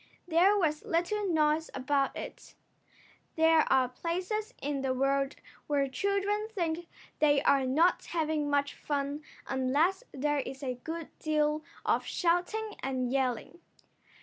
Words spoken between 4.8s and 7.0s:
the world where children think